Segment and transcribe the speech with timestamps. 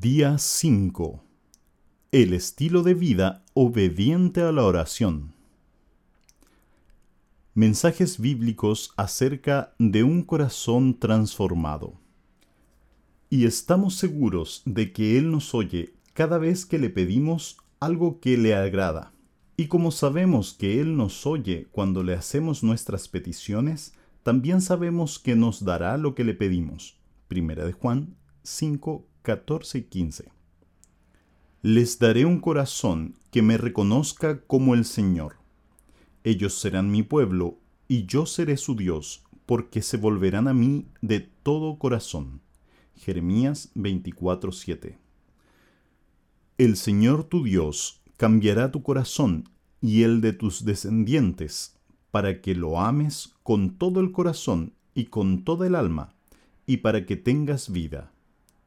[0.00, 1.22] Día 5.
[2.10, 5.34] El estilo de vida obediente a la oración.
[7.52, 12.00] Mensajes bíblicos acerca de un corazón transformado.
[13.28, 18.38] Y estamos seguros de que Él nos oye cada vez que le pedimos algo que
[18.38, 19.12] le agrada.
[19.58, 23.92] Y como sabemos que Él nos oye cuando le hacemos nuestras peticiones,
[24.22, 26.98] también sabemos que nos dará lo que le pedimos.
[27.28, 30.32] Primera de Juan 5, 14 y 15.
[31.62, 35.36] Les daré un corazón que me reconozca como el Señor.
[36.24, 41.20] Ellos serán mi pueblo, y yo seré su Dios, porque se volverán a mí de
[41.20, 42.40] todo corazón.
[42.94, 44.96] Jeremías 24:7.
[46.56, 49.48] El Señor tu Dios cambiará tu corazón
[49.82, 51.76] y el de tus descendientes,
[52.10, 56.14] para que lo ames con todo el corazón y con toda el alma,
[56.66, 58.12] y para que tengas vida.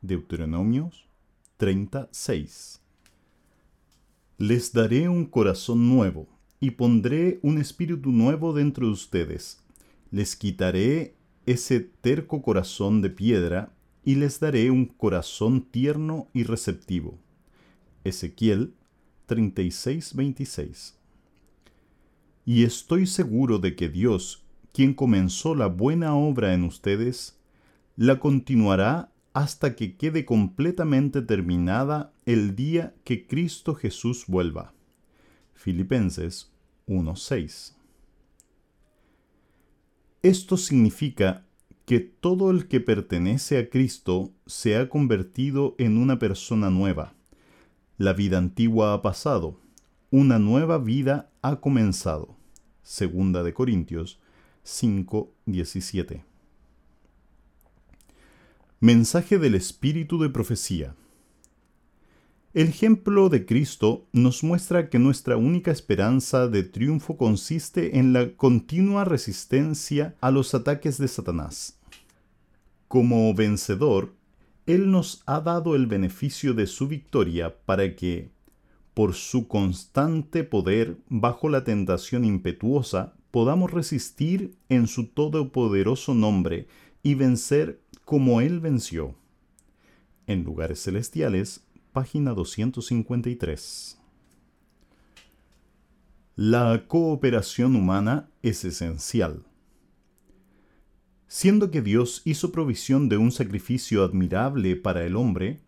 [0.04, 1.08] Deuteronomios
[1.56, 2.82] 36.
[4.38, 6.28] Les daré un corazón nuevo,
[6.60, 9.64] y pondré un espíritu nuevo dentro de ustedes.
[10.12, 13.72] Les quitaré ese terco corazón de piedra,
[14.04, 17.18] y les daré un corazón tierno y receptivo.
[18.04, 18.74] Ezequiel
[19.28, 20.96] 36:26.
[22.46, 27.40] Y estoy seguro de que Dios, quien comenzó la buena obra en ustedes,
[27.96, 34.74] la continuará hasta que quede completamente terminada el día que Cristo Jesús vuelva.
[35.54, 36.52] Filipenses
[36.88, 37.76] 1:6.
[40.22, 41.46] Esto significa
[41.86, 47.14] que todo el que pertenece a Cristo se ha convertido en una persona nueva.
[47.98, 49.60] La vida antigua ha pasado,
[50.12, 52.38] una nueva vida ha comenzado.
[52.84, 54.20] Segunda de Corintios
[54.64, 56.24] 5:17.
[58.84, 60.94] Mensaje del Espíritu de Profecía.
[62.54, 68.34] El ejemplo de Cristo nos muestra que nuestra única esperanza de triunfo consiste en la
[68.34, 71.80] continua resistencia a los ataques de Satanás.
[72.90, 74.16] Como vencedor,
[74.66, 78.32] Él nos ha dado el beneficio de su victoria para que,
[78.94, 86.68] por su constante poder bajo la tentación impetuosa, podamos resistir en su todopoderoso nombre
[87.04, 89.16] y vencer como Él venció.
[90.26, 94.00] En lugares celestiales, página 253.
[96.36, 99.44] La cooperación humana es esencial.
[101.28, 105.60] Siendo que Dios hizo provisión de un sacrificio admirable para el hombre,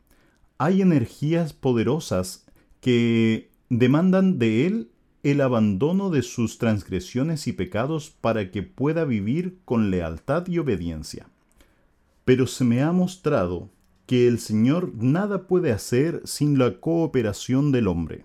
[0.57, 2.45] hay energías poderosas
[2.79, 4.91] que demandan de él
[5.25, 11.27] el abandono de sus transgresiones y pecados para que pueda vivir con lealtad y obediencia.
[12.25, 13.71] Pero se me ha mostrado
[14.05, 18.23] que el Señor nada puede hacer sin la cooperación del hombre.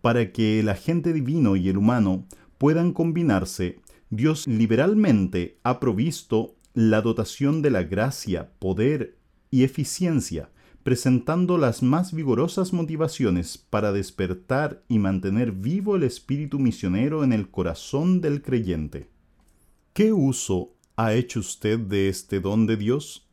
[0.00, 2.24] Para que el agente divino y el humano
[2.58, 3.78] puedan combinarse,
[4.10, 9.16] Dios liberalmente ha provisto la dotación de la gracia, poder
[9.52, 10.50] y eficiencia,
[10.84, 17.50] presentando las más vigorosas motivaciones para despertar y mantener vivo el espíritu misionero en el
[17.50, 19.08] corazón del creyente.
[19.92, 23.24] ¿Qué uso ha hecho usted de este don de Dios?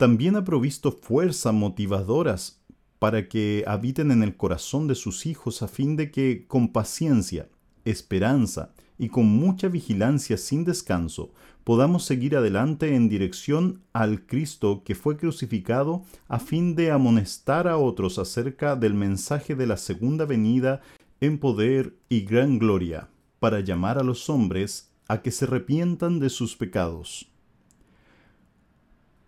[0.00, 2.62] también ha provisto fuerzas motivadoras
[2.98, 7.50] para que habiten en el corazón de sus hijos a fin de que con paciencia,
[7.84, 11.34] esperanza y con mucha vigilancia sin descanso
[11.64, 17.76] podamos seguir adelante en dirección al Cristo que fue crucificado a fin de amonestar a
[17.76, 20.80] otros acerca del mensaje de la segunda venida
[21.20, 26.30] en poder y gran gloria, para llamar a los hombres a que se arrepientan de
[26.30, 27.30] sus pecados.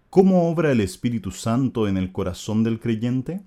[0.08, 3.42] ¿Cómo obra el Espíritu Santo en el corazón del creyente?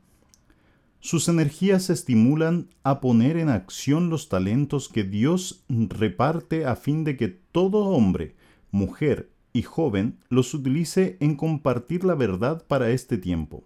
[0.99, 7.17] Sus energías estimulan a poner en acción los talentos que Dios reparte a fin de
[7.17, 8.35] que todo hombre,
[8.75, 13.63] mujer y joven los utilice en compartir la verdad para este tiempo.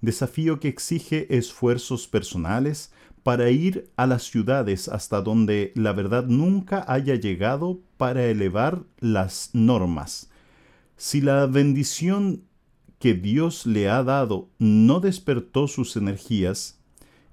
[0.00, 2.92] Desafío que exige esfuerzos personales
[3.22, 9.50] para ir a las ciudades hasta donde la verdad nunca haya llegado para elevar las
[9.52, 10.28] normas
[11.02, 12.44] si la bendición
[13.00, 16.78] que Dios le ha dado no despertó sus energías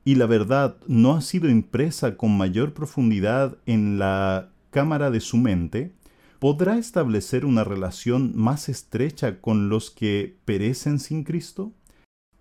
[0.04, 5.38] y la verdad no ha sido impresa con mayor profundidad en la cámara de su
[5.38, 5.94] mente,
[6.40, 11.74] ¿podrá establecer una relación más estrecha con los que perecen sin Cristo?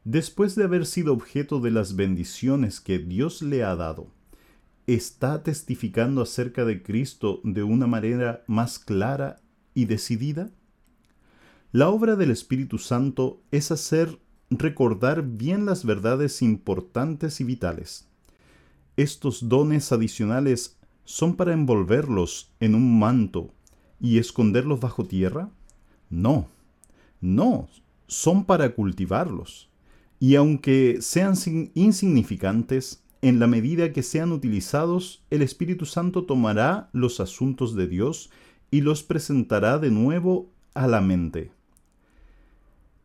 [0.04, 4.12] Después de haber sido objeto de las bendiciones que Dios le ha dado,
[4.86, 9.40] ¿está testificando acerca de Cristo de una manera más clara
[9.74, 10.50] y decidida?
[11.72, 14.18] La obra del Espíritu Santo es hacer
[14.48, 18.08] recordar bien las verdades importantes y vitales.
[18.96, 23.52] Estos dones adicionales son para envolverlos en un manto
[24.00, 25.50] y esconderlos bajo tierra?
[26.10, 26.48] No,
[27.20, 27.68] no,
[28.06, 29.68] son para cultivarlos.
[30.20, 31.34] Y aunque sean
[31.74, 38.30] insignificantes, en la medida que sean utilizados, el Espíritu Santo tomará los asuntos de Dios
[38.70, 41.50] y los presentará de nuevo a la mente.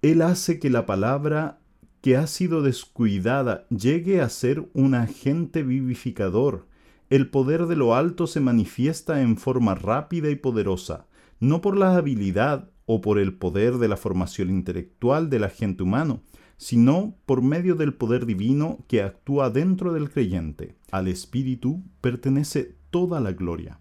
[0.02, 1.60] Él hace que la palabra
[2.02, 6.68] que ha sido descuidada llegue a ser un agente vivificador.
[7.10, 11.08] El poder de lo alto se manifiesta en forma rápida y poderosa,
[11.40, 16.22] no por la habilidad o por el poder de la formación intelectual del agente humano,
[16.58, 20.76] sino por medio del poder divino que actúa dentro del creyente.
[20.92, 23.80] Al Espíritu pertenece toda la gloria.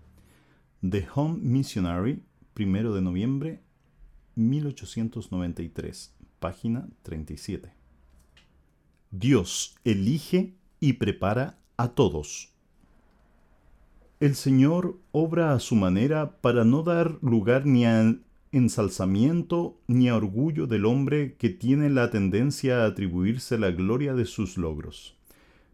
[0.88, 2.22] The Home Missionary,
[2.58, 3.62] 1 de noviembre
[4.34, 7.72] 1893, página 37.
[9.10, 12.51] Dios elige y prepara a todos.
[14.22, 18.14] El Señor obra a su manera para no dar lugar ni a
[18.52, 24.24] ensalzamiento ni a orgullo del hombre que tiene la tendencia a atribuirse la gloria de
[24.24, 25.16] sus logros.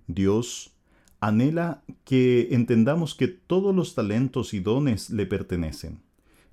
[0.07, 0.73] Dios
[1.21, 6.01] anhela que entendamos que todos los talentos y dones le pertenecen.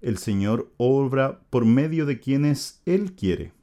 [0.02, 3.54] El Señor obra por medio de quienes Él quiere.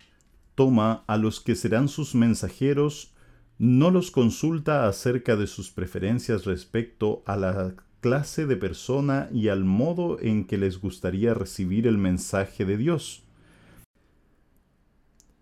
[0.55, 3.13] Toma a los que serán sus mensajeros,
[3.59, 7.53] no los consulta acerca de sus preferencias respecto a la
[8.03, 13.23] clase de persona y al modo en que les gustaría recibir el mensaje de Dios.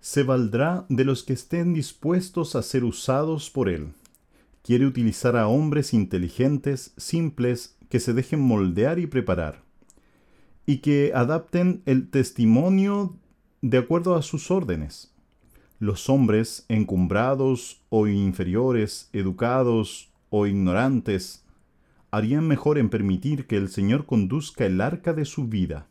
[0.01, 3.89] Se valdrá de los que estén dispuestos a ser usados por Él.
[4.62, 9.63] Quiere utilizar a hombres inteligentes, simples, que se dejen moldear y preparar,
[10.67, 13.17] y que adapten el testimonio
[13.63, 15.13] de acuerdo a sus órdenes.
[15.79, 21.40] Los hombres encumbrados o inferiores, educados o ignorantes,
[22.11, 25.87] harían mejor en permitir que el Señor conduzca el arca de su vida.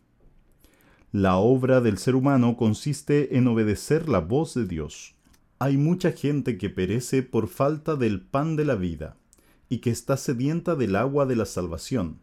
[1.12, 5.16] La obra del ser humano consiste en obedecer la voz de Dios.
[5.58, 9.18] Hay mucha gente que perece por falta del pan de la vida
[9.70, 12.20] y que está sedienta del agua de la salvación.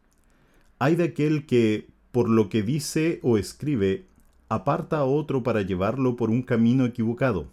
[0.78, 4.06] Hay de aquel que, por lo que dice o escribe,
[4.48, 7.48] aparta a otro para llevarlo por un camino equivocado.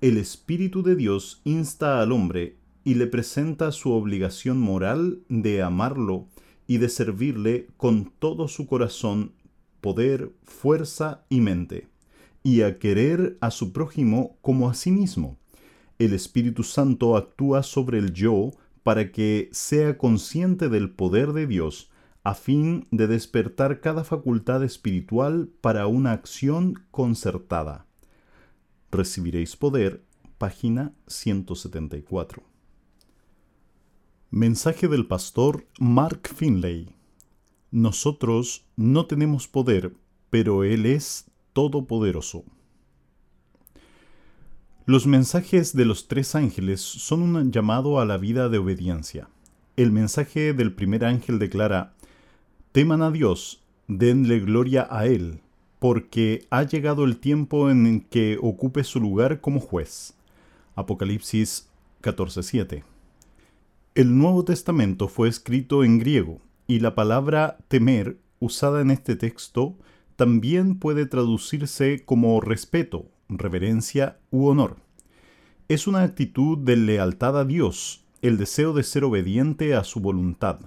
[0.00, 6.28] El Espíritu de Dios insta al hombre y le presenta su obligación moral de amarlo
[6.66, 9.32] y de servirle con todo su corazón,
[9.80, 11.88] poder, fuerza y mente,
[12.42, 15.38] y a querer a su prójimo como a sí mismo.
[15.98, 18.50] El Espíritu Santo actúa sobre el yo
[18.82, 21.90] para que sea consciente del poder de Dios,
[22.22, 27.86] a fin de despertar cada facultad espiritual para una acción concertada.
[28.90, 30.02] Recibiréis poder,
[30.38, 32.53] página 174.
[34.36, 36.88] Mensaje del pastor Mark Finlay.
[37.70, 39.92] Nosotros no tenemos poder,
[40.28, 42.42] pero Él es todopoderoso.
[44.86, 49.28] Los mensajes de los tres ángeles son un llamado a la vida de obediencia.
[49.76, 51.94] El mensaje del primer ángel declara,
[52.72, 55.42] teman a Dios, denle gloria a Él,
[55.78, 60.14] porque ha llegado el tiempo en que ocupe su lugar como juez.
[60.74, 61.68] Apocalipsis
[62.02, 62.93] 14:7
[63.94, 69.78] el Nuevo Testamento fue escrito en griego y la palabra temer usada en este texto
[70.16, 74.78] también puede traducirse como respeto, reverencia u honor.
[75.68, 80.58] Es una actitud de lealtad a Dios, el deseo de ser obediente a su voluntad.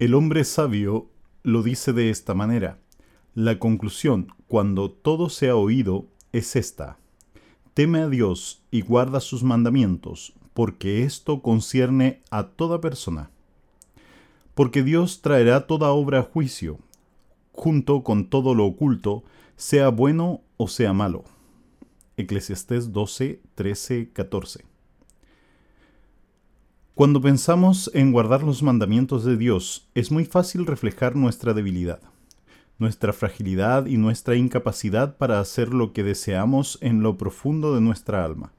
[0.00, 1.08] El hombre sabio
[1.44, 2.78] lo dice de esta manera.
[3.34, 6.98] La conclusión, cuando todo se ha oído, es esta.
[7.74, 13.30] Teme a Dios y guarda sus mandamientos, porque esto concierne a toda persona.
[14.54, 16.78] Porque Dios traerá toda obra a juicio,
[17.52, 19.24] junto con todo lo oculto,
[19.56, 21.24] sea bueno o sea malo.
[22.16, 24.64] Eclesiastés 12, 13, 14.
[26.94, 32.02] Cuando pensamos en guardar los mandamientos de Dios, es muy fácil reflejar nuestra debilidad,
[32.78, 38.24] nuestra fragilidad y nuestra incapacidad para hacer lo que deseamos en lo profundo de nuestra
[38.24, 38.52] alma.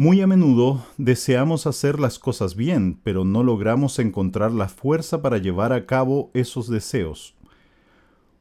[0.00, 5.36] Muy a menudo deseamos hacer las cosas bien, pero no logramos encontrar la fuerza para
[5.36, 7.34] llevar a cabo esos deseos.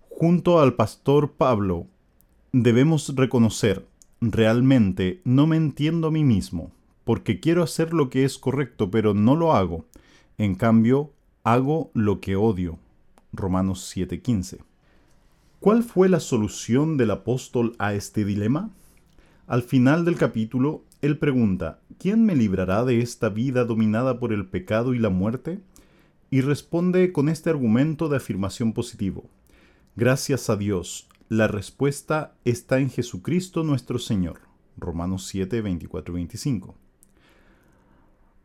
[0.10, 1.86] Junto al pastor Pablo,
[2.54, 3.86] debemos reconocer,
[4.22, 6.72] realmente no me entiendo a mí mismo,
[7.04, 9.84] porque quiero hacer lo que es correcto, pero no lo hago.
[10.38, 11.12] En cambio,
[11.44, 12.80] hago lo que odio.
[13.34, 14.60] Romanos 7:15.
[15.60, 18.70] ¿Cuál fue la solución del apóstol a este dilema?
[19.50, 24.46] Al final del capítulo, él pregunta, ¿quién me librará de esta vida dominada por el
[24.46, 25.60] pecado y la muerte?
[26.30, 29.28] Y responde con este argumento de afirmación positivo.
[29.96, 34.42] Gracias a Dios, la respuesta está en Jesucristo nuestro Señor.
[34.78, 36.76] Romanos 7, 24 25.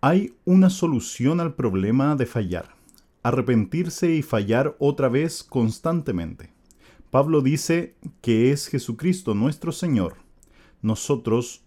[0.00, 2.70] Hay una solución al problema de fallar,
[3.22, 6.50] arrepentirse y fallar otra vez constantemente.
[7.10, 10.23] Pablo dice que es Jesucristo nuestro Señor.
[10.84, 11.62] Nosotros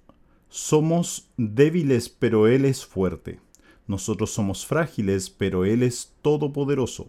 [0.48, 3.40] somos débiles, pero Él es fuerte.
[3.88, 7.08] Nosotros somos frágiles, pero Él es todopoderoso.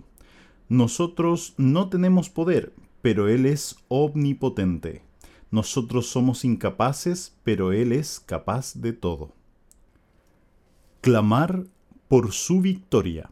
[0.70, 2.72] Nosotros no tenemos poder,
[3.02, 5.02] pero Él es omnipotente.
[5.50, 9.34] Nosotros somos incapaces, pero Él es capaz de todo.
[11.02, 11.64] Clamar
[12.08, 13.30] por su victoria.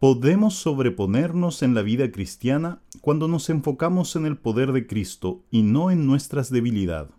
[0.00, 5.60] Podemos sobreponernos en la vida cristiana cuando nos enfocamos en el poder de Cristo y
[5.60, 7.12] no en nuestras debilidades.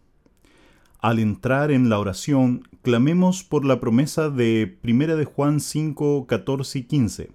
[0.97, 6.79] Al entrar en la oración, clamemos por la promesa de 1 de Juan 5, 14
[6.79, 7.31] y 15,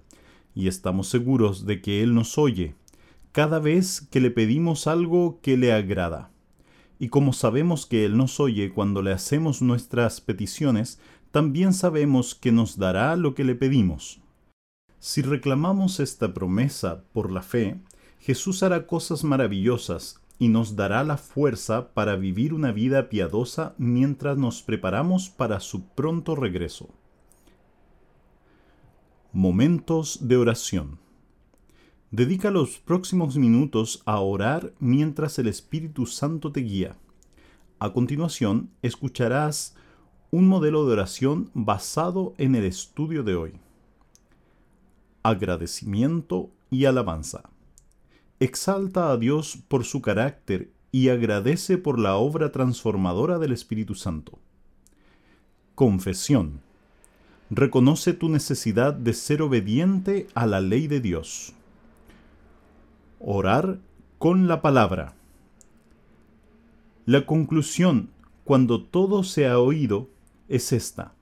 [0.53, 2.75] y estamos seguros de que Él nos oye
[3.31, 6.29] cada vez que le pedimos algo que le agrada.
[6.99, 10.99] Y como sabemos que Él nos oye cuando le hacemos nuestras peticiones,
[11.31, 14.19] también sabemos que nos dará lo que le pedimos.
[15.07, 17.79] Si reclamamos esta promesa por la fe,
[18.19, 24.37] Jesús hará cosas maravillosas y nos dará la fuerza para vivir una vida piadosa mientras
[24.37, 26.89] nos preparamos para su pronto regreso.
[29.31, 30.99] Momentos de oración.
[32.11, 36.97] Dedica los próximos minutos a orar mientras el Espíritu Santo te guía.
[37.79, 39.73] A continuación, escucharás
[40.31, 43.66] un modelo de oración basado en el estudio de hoy
[45.27, 47.49] agradecimiento y alabanza.
[48.39, 54.39] Exalta a Dios por su carácter y agradece por la obra transformadora del Espíritu Santo.
[55.75, 56.61] Confesión.
[57.49, 61.53] Reconoce tu necesidad de ser obediente a la ley de Dios.
[63.19, 63.79] Orar
[64.17, 65.13] con la palabra.
[67.05, 68.09] La conclusión,
[68.43, 70.09] cuando todo se ha oído,
[70.47, 71.16] es esta.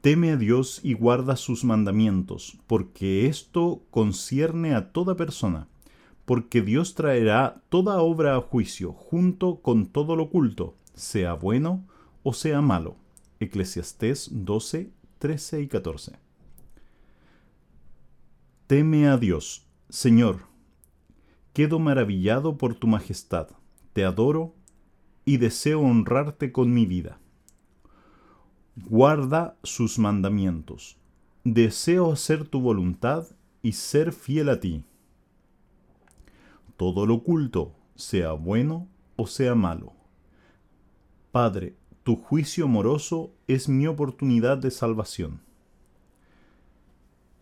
[0.00, 5.66] Teme a Dios y guarda sus mandamientos, porque esto concierne a toda persona,
[6.24, 11.84] porque Dios traerá toda obra a juicio, junto con todo lo oculto, sea bueno
[12.22, 12.96] o sea malo.
[13.40, 16.12] Eclesiastés 12, 13 y 14.
[18.68, 20.42] Teme a Dios, Señor.
[21.52, 23.48] Quedo maravillado por tu majestad,
[23.94, 24.54] te adoro
[25.24, 27.18] y deseo honrarte con mi vida
[28.86, 30.96] guarda sus mandamientos.
[31.44, 33.26] Deseo hacer tu voluntad
[33.62, 34.84] y ser fiel a ti.
[36.76, 39.92] Todo lo oculto, sea bueno o sea malo.
[41.32, 45.40] Padre, tu juicio amoroso es mi oportunidad de salvación.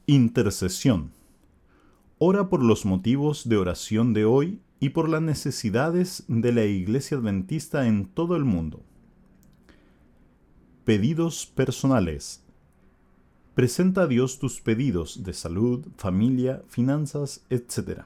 [0.06, 1.12] Intercesión.
[2.18, 7.18] Ora por los motivos de oración de hoy y por las necesidades de la Iglesia
[7.18, 8.82] Adventista en todo el mundo.
[10.86, 12.44] Pedidos personales.
[13.56, 18.04] Presenta a Dios tus pedidos de salud, familia, finanzas, etc.